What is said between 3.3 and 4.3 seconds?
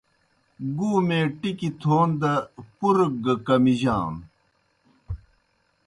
کمِجانوْ۔